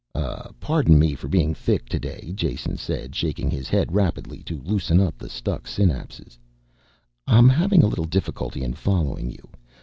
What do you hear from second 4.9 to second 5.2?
up